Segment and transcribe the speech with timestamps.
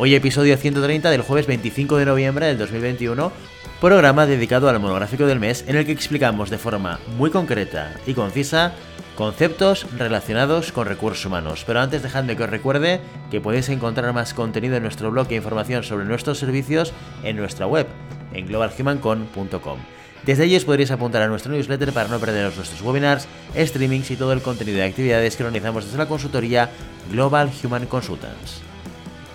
[0.00, 3.32] Hoy episodio 130 del jueves 25 de noviembre del 2021,
[3.80, 8.14] programa dedicado al monográfico del mes en el que explicamos de forma muy concreta y
[8.14, 8.74] concisa
[9.16, 11.64] conceptos relacionados con recursos humanos.
[11.66, 13.00] Pero antes dejadme que os recuerde
[13.32, 16.92] que podéis encontrar más contenido en nuestro blog e información sobre nuestros servicios
[17.24, 17.88] en nuestra web,
[18.34, 19.78] en globalhumancon.com.
[20.24, 24.16] Desde allí os podréis apuntar a nuestro newsletter para no perderos nuestros webinars, streamings y
[24.16, 26.70] todo el contenido de actividades que organizamos desde la consultoría
[27.10, 28.67] Global Human Consultants.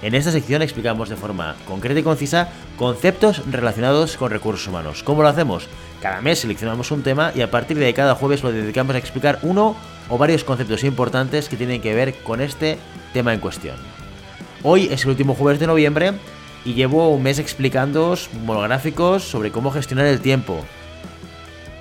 [0.04, 5.02] En esta sección explicamos de forma concreta y concisa conceptos relacionados con recursos humanos.
[5.02, 5.70] ¿Cómo lo hacemos?
[6.02, 9.40] Cada mes seleccionamos un tema y a partir de cada jueves lo dedicamos a explicar
[9.44, 9.78] uno
[10.10, 12.78] o varios conceptos importantes que tienen que ver con este
[13.14, 13.78] tema en cuestión.
[14.62, 16.12] Hoy es el último jueves de noviembre
[16.66, 20.60] y llevo un mes explicándoos monográficos sobre cómo gestionar el tiempo.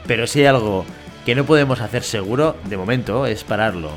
[0.06, 0.84] Pero si hay algo
[1.26, 3.90] que no podemos hacer seguro, de momento, es pararlo.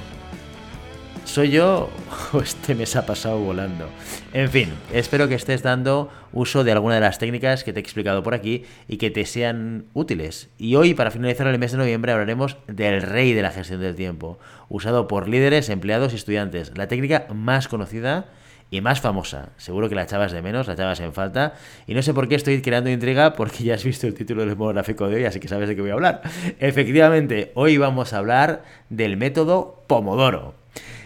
[1.26, 1.90] ¿Soy yo
[2.34, 3.90] o este mes ha pasado volando?
[4.32, 7.82] En fin, espero que estés dando uso de alguna de las técnicas que te he
[7.82, 10.50] explicado por aquí y que te sean útiles.
[10.60, 13.96] Y hoy, para finalizar el mes de noviembre, hablaremos del rey de la gestión del
[13.96, 14.38] tiempo,
[14.70, 16.72] usado por líderes, empleados y estudiantes.
[16.78, 18.28] La técnica más conocida
[18.70, 19.50] y más famosa.
[19.58, 21.56] Seguro que la echabas de menos, la echabas en falta.
[21.88, 24.56] Y no sé por qué estoy creando intriga, porque ya has visto el título del
[24.56, 26.22] monográfico de hoy, así que sabes de qué voy a hablar.
[26.60, 30.65] Efectivamente, hoy vamos a hablar del método Pomodoro.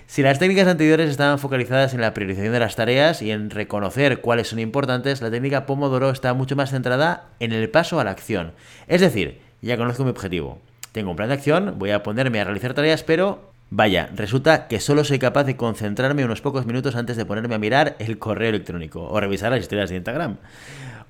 [0.09, 4.21] Si las técnicas anteriores estaban focalizadas en la priorización de las tareas y en reconocer
[4.21, 8.09] cuáles son importantes, la técnica Pomodoro está mucho más centrada en el paso a la
[8.09, 8.53] acción.
[8.87, 10.57] Es decir, ya conozco mi objetivo.
[10.93, 14.79] Tengo un plan de acción, voy a ponerme a realizar tareas, pero Vaya, resulta que
[14.79, 18.49] solo soy capaz de concentrarme unos pocos minutos antes de ponerme a mirar el correo
[18.49, 20.37] electrónico o revisar las historias de Instagram.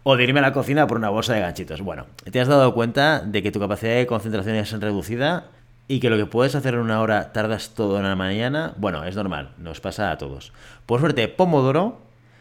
[0.04, 1.80] O de irme a la cocina por una bolsa de ganchitos.
[1.80, 5.46] Bueno, ¿te has dado cuenta de que tu capacidad de concentración es reducida?
[5.90, 9.04] Y que lo que puedes hacer en una hora tardas todo en la mañana, bueno,
[9.06, 10.54] es normal, nos pasa a todos.
[10.86, 11.98] Por suerte, Pomodoro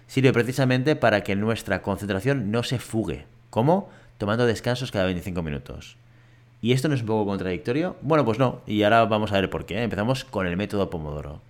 [0.07, 3.25] sirve precisamente para que nuestra concentración no se fugue.
[3.49, 3.89] ¿Cómo?
[4.19, 5.97] Tomando descansos cada 25 minutos.
[6.61, 7.97] ¿Y esto no es un poco contradictorio?
[8.03, 9.83] Bueno, pues no, y ahora vamos a ver por qué.
[9.83, 11.41] Empezamos con el método Pomodoro.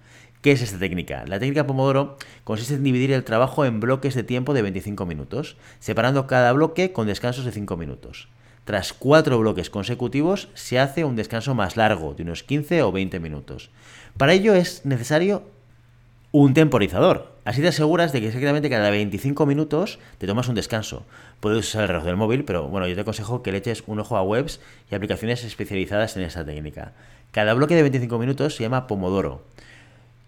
[0.40, 1.24] ¿Qué es esta técnica?
[1.26, 5.56] La técnica Pomodoro consiste en dividir el trabajo en bloques de tiempo de 25 minutos,
[5.80, 8.28] separando cada bloque con descansos de 5 minutos.
[8.68, 13.18] Tras cuatro bloques consecutivos se hace un descanso más largo, de unos 15 o 20
[13.18, 13.70] minutos.
[14.18, 15.42] Para ello es necesario
[16.32, 17.32] un temporizador.
[17.46, 21.06] Así te aseguras de que exactamente cada 25 minutos te tomas un descanso.
[21.40, 24.00] Puedes usar el reloj del móvil, pero bueno, yo te aconsejo que le eches un
[24.00, 26.92] ojo a webs y aplicaciones especializadas en esta técnica.
[27.30, 29.40] Cada bloque de 25 minutos se llama Pomodoro.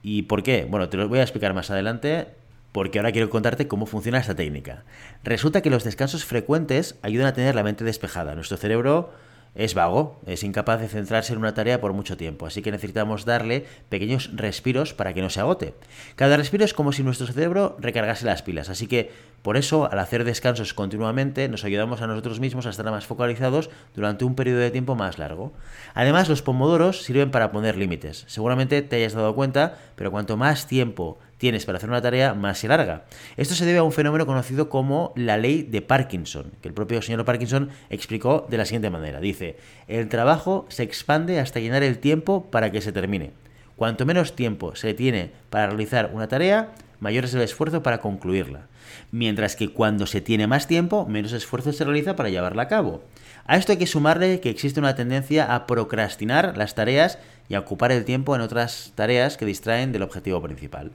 [0.02, 0.66] ¿Y por qué?
[0.66, 2.28] Bueno, te lo voy a explicar más adelante
[2.72, 4.84] porque ahora quiero contarte cómo funciona esta técnica.
[5.24, 8.34] Resulta que los descansos frecuentes ayudan a tener la mente despejada.
[8.34, 9.10] Nuestro cerebro
[9.54, 13.24] es vago, es incapaz de centrarse en una tarea por mucho tiempo, así que necesitamos
[13.24, 15.74] darle pequeños respiros para que no se agote.
[16.14, 19.10] Cada respiro es como si nuestro cerebro recargase las pilas, así que
[19.42, 23.70] por eso al hacer descansos continuamente nos ayudamos a nosotros mismos a estar más focalizados
[23.96, 25.52] durante un periodo de tiempo más largo.
[25.94, 28.24] Además, los pomodoros sirven para poner límites.
[28.28, 32.62] Seguramente te hayas dado cuenta, pero cuanto más tiempo tienes para hacer una tarea, más
[32.64, 33.06] larga.
[33.38, 37.00] Esto se debe a un fenómeno conocido como la ley de Parkinson, que el propio
[37.00, 39.20] señor Parkinson explicó de la siguiente manera.
[39.20, 39.56] Dice,
[39.88, 43.30] el trabajo se expande hasta llenar el tiempo para que se termine.
[43.74, 48.66] Cuanto menos tiempo se tiene para realizar una tarea, mayor es el esfuerzo para concluirla.
[49.10, 53.02] Mientras que cuando se tiene más tiempo, menos esfuerzo se realiza para llevarla a cabo.
[53.46, 57.18] A esto hay que sumarle que existe una tendencia a procrastinar las tareas
[57.48, 60.92] y a ocupar el tiempo en otras tareas que distraen del objetivo principal.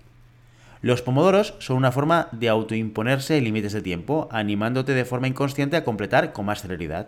[0.85, 5.83] Los pomodoros son una forma de autoimponerse límites de tiempo, animándote de forma inconsciente a
[5.83, 7.07] completar con más celeridad.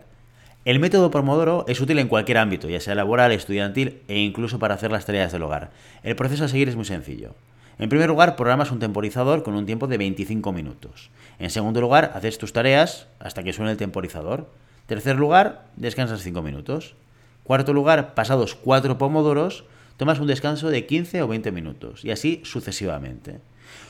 [0.65, 4.73] El método Pomodoro es útil en cualquier ámbito, ya sea laboral, estudiantil e incluso para
[4.73, 5.69] hacer las tareas del hogar.
[6.01, 7.35] El proceso a seguir es muy sencillo.
[7.77, 11.11] En primer lugar, programas un temporizador con un tiempo de 25 minutos.
[11.37, 14.49] En segundo lugar, haces tus tareas hasta que suene el temporizador.
[14.87, 16.95] Tercer lugar, descansas 5 minutos.
[17.43, 19.65] Cuarto lugar, pasados 4 pomodoros,
[19.97, 23.39] tomas un descanso de 15 o 20 minutos y así sucesivamente.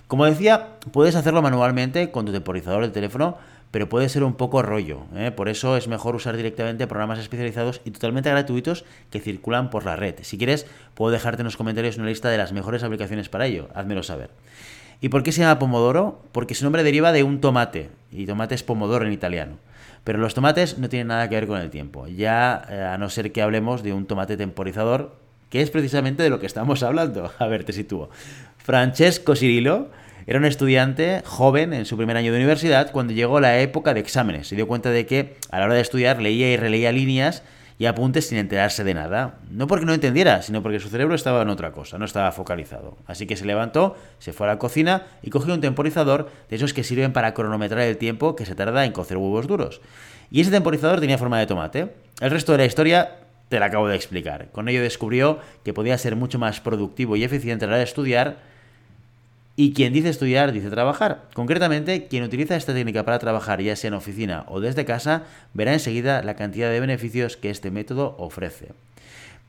[0.08, 3.38] Como decía, puedes hacerlo manualmente con tu temporizador del teléfono,
[3.72, 5.02] pero puede ser un poco rollo.
[5.16, 5.32] ¿eh?
[5.32, 9.96] Por eso es mejor usar directamente programas especializados y totalmente gratuitos que circulan por la
[9.96, 10.16] red.
[10.22, 13.68] Si quieres, puedo dejarte en los comentarios una lista de las mejores aplicaciones para ello.
[13.74, 14.30] Házmelo saber.
[15.00, 16.24] ¿Y por qué se llama pomodoro?
[16.32, 19.58] Porque su nombre deriva de un tomate, y tomate es pomodoro en italiano.
[20.04, 23.10] Pero los tomates no tienen nada que ver con el tiempo, ya eh, a no
[23.10, 25.16] ser que hablemos de un tomate temporizador,
[25.50, 27.32] que es precisamente de lo que estamos hablando.
[27.40, 28.10] A ver, te sitúo.
[28.58, 29.90] Francesco Cirillo
[30.26, 34.02] era un estudiante joven en su primer año de universidad cuando llegó la época de
[34.02, 34.48] exámenes.
[34.48, 37.44] Se dio cuenta de que a la hora de estudiar leía y releía líneas
[37.80, 39.40] y apuntes sin enterarse de nada.
[39.50, 42.98] No porque no entendiera, sino porque su cerebro estaba en otra cosa, no estaba focalizado.
[43.06, 46.74] Así que se levantó, se fue a la cocina y cogió un temporizador de esos
[46.74, 49.82] que sirven para cronometrar el tiempo que se tarda en cocer huevos duros.
[50.32, 51.94] Y ese temporizador tenía forma de tomate.
[52.20, 53.16] El resto de la historia
[53.50, 54.50] te la acabo de explicar.
[54.52, 57.84] Con ello descubrió que podía ser mucho más productivo y eficiente a la hora de
[57.86, 58.38] estudiar
[59.60, 61.24] y quien dice estudiar dice trabajar.
[61.34, 65.24] Concretamente, quien utiliza esta técnica para trabajar, ya sea en oficina o desde casa,
[65.54, 68.68] verá enseguida la cantidad de beneficios que este método ofrece.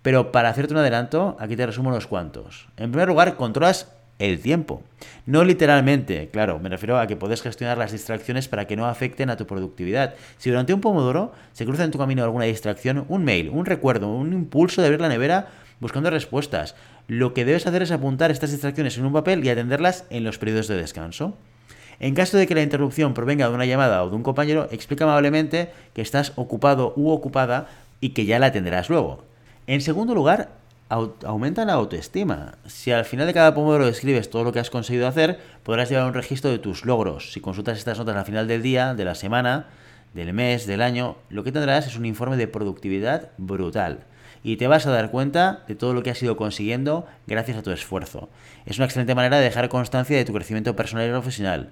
[0.00, 2.68] Pero para hacerte un adelanto, aquí te resumo unos cuantos.
[2.78, 4.82] En primer lugar, controlas el tiempo.
[5.26, 9.30] No literalmente, claro, me refiero a que puedes gestionar las distracciones para que no afecten
[9.30, 10.14] a tu productividad.
[10.38, 14.08] Si durante un pomodoro se cruza en tu camino alguna distracción, un mail, un recuerdo,
[14.08, 15.48] un impulso de abrir la nevera
[15.80, 16.74] buscando respuestas,
[17.06, 20.38] lo que debes hacer es apuntar estas distracciones en un papel y atenderlas en los
[20.38, 21.34] periodos de descanso.
[22.00, 25.04] En caso de que la interrupción provenga de una llamada o de un compañero, explica
[25.04, 27.68] amablemente que estás ocupado u ocupada
[28.00, 29.24] y que ya la atenderás luego.
[29.66, 30.50] En segundo lugar,
[30.88, 32.54] aumenta la autoestima.
[32.66, 36.06] Si al final de cada pomodoro escribes todo lo que has conseguido hacer, podrás llevar
[36.06, 37.32] un registro de tus logros.
[37.32, 39.66] Si consultas estas notas al final del día, de la semana,
[40.14, 44.06] del mes, del año, lo que tendrás es un informe de productividad brutal
[44.42, 47.62] y te vas a dar cuenta de todo lo que has ido consiguiendo gracias a
[47.62, 48.28] tu esfuerzo.
[48.66, 51.70] Es una excelente manera de dejar constancia de tu crecimiento personal y profesional.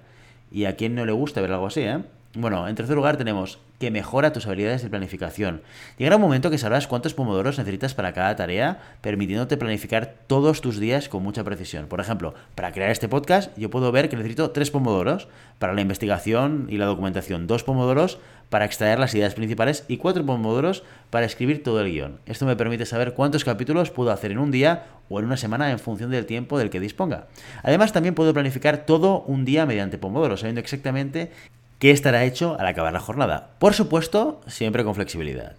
[0.51, 2.03] Y a quien no le gusta ver algo así, ¿eh?
[2.39, 5.63] Bueno, en tercer lugar tenemos que mejora tus habilidades de planificación.
[5.97, 10.79] Llegará un momento que sabrás cuántos pomodoros necesitas para cada tarea, permitiéndote planificar todos tus
[10.79, 11.87] días con mucha precisión.
[11.87, 15.29] Por ejemplo, para crear este podcast yo puedo ver que necesito tres pomodoros
[15.59, 18.19] para la investigación y la documentación, dos pomodoros
[18.51, 22.21] para extraer las ideas principales y cuatro pomodoros para escribir todo el guion.
[22.27, 25.71] Esto me permite saber cuántos capítulos puedo hacer en un día o en una semana
[25.71, 27.29] en función del tiempo del que disponga.
[27.63, 31.31] Además, también puedo planificar todo un día mediante pomodoros, sabiendo exactamente
[31.79, 33.57] qué estará hecho al acabar la jornada.
[33.59, 35.57] Por supuesto, siempre con flexibilidad.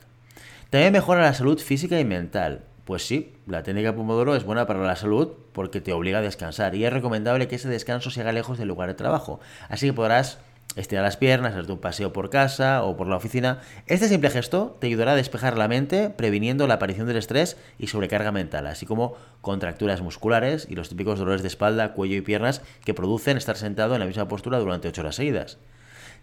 [0.70, 2.64] También mejora la salud física y mental.
[2.86, 6.74] Pues sí, la técnica Pomodoro es buena para la salud porque te obliga a descansar
[6.74, 9.40] y es recomendable que ese descanso se haga lejos del lugar de trabajo.
[9.70, 10.40] Así que podrás
[10.78, 13.60] estirar las piernas, hacerte un paseo por casa o por la oficina.
[13.88, 17.88] Este simple gesto te ayudará a despejar la mente, previniendo la aparición del estrés y
[17.88, 22.62] sobrecarga mental, así como contracturas musculares y los típicos dolores de espalda, cuello y piernas
[22.86, 25.58] que producen estar sentado en la misma postura durante 8 horas seguidas.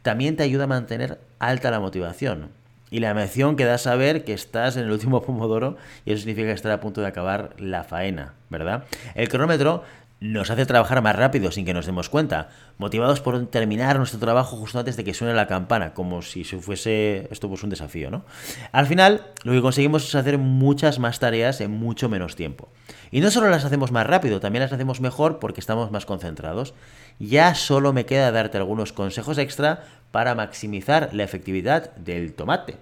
[0.04, 2.50] También te ayuda a mantener alta la motivación.
[2.90, 6.52] Y la emoción que da saber que estás en el último pomodoro y eso significa
[6.52, 8.84] estar a punto de acabar la faena, ¿verdad?
[9.14, 9.82] El cronómetro
[10.24, 12.48] nos hace trabajar más rápido sin que nos demos cuenta,
[12.78, 17.28] motivados por terminar nuestro trabajo justo antes de que suene la campana, como si fuese
[17.30, 18.24] esto pues un desafío, ¿no?
[18.72, 22.70] Al final, lo que conseguimos es hacer muchas más tareas en mucho menos tiempo.
[23.10, 26.72] Y no solo las hacemos más rápido, también las hacemos mejor porque estamos más concentrados.
[27.18, 32.78] Ya solo me queda darte algunos consejos extra para maximizar la efectividad del tomate.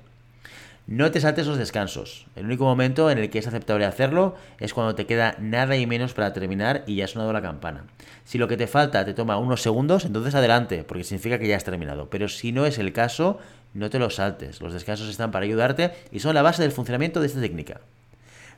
[0.89, 2.27] No te saltes los descansos.
[2.35, 5.87] El único momento en el que es aceptable hacerlo es cuando te queda nada y
[5.87, 7.85] menos para terminar y ya ha sonado la campana.
[8.25, 11.57] Si lo que te falta te toma unos segundos, entonces adelante, porque significa que ya
[11.57, 12.11] has terminado.
[12.11, 13.39] Pero si no es el caso,
[13.75, 14.61] no te los saltes.
[14.61, 17.81] Los descansos están para ayudarte y son la base del funcionamiento de esta técnica.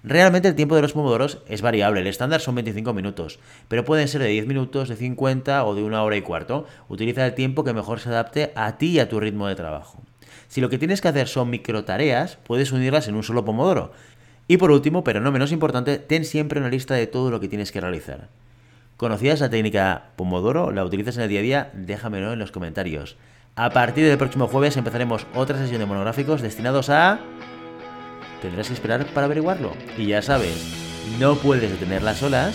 [0.03, 3.39] Realmente el tiempo de los pomodoros es variable, el estándar son 25 minutos,
[3.69, 6.67] pero pueden ser de 10 minutos, de 50 o de una hora y cuarto.
[6.89, 10.03] Utiliza el tiempo que mejor se adapte a ti y a tu ritmo de trabajo.
[10.49, 13.93] Si lo que tienes que hacer son microtareas, puedes unirlas en un solo pomodoro.
[14.47, 17.49] Y por último, pero no menos importante, ten siempre una lista de todo lo que
[17.49, 18.29] tienes que realizar.
[18.97, 20.71] ¿Conocías la técnica Pomodoro?
[20.71, 21.71] ¿La utilizas en el día a día?
[21.75, 23.17] Déjamelo en los comentarios.
[23.57, 27.19] A partir del próximo jueves empezaremos otra sesión de monográficos destinados a...
[28.41, 29.73] Tendrás que esperar para averiguarlo.
[29.97, 30.75] Y ya sabes,
[31.19, 32.55] no puedes detener las olas,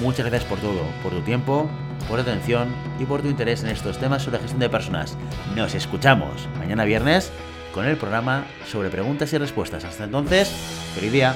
[0.00, 1.68] Muchas gracias por todo, por tu tiempo,
[2.08, 2.68] por tu atención
[3.00, 5.16] y por tu interés en estos temas sobre gestión de personas.
[5.56, 7.32] Nos escuchamos mañana viernes
[7.74, 9.84] con el programa sobre preguntas y respuestas.
[9.84, 10.48] Hasta entonces,
[10.94, 11.34] feliz día.